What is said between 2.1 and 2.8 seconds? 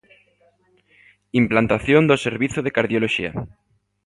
Servizo de